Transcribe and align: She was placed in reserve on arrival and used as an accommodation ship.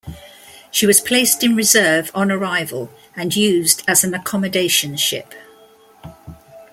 She 0.71 0.87
was 0.87 0.99
placed 0.99 1.43
in 1.43 1.55
reserve 1.55 2.09
on 2.15 2.31
arrival 2.31 2.89
and 3.15 3.35
used 3.35 3.83
as 3.87 4.03
an 4.03 4.15
accommodation 4.15 4.97
ship. 4.97 5.35